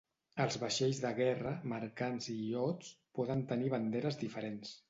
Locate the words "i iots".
2.37-2.91